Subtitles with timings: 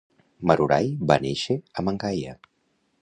[0.51, 2.35] Marurai va néixer a Mangaia.